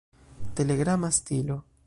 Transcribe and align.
Telegrama 0.57 1.11
stilo. 1.11 1.57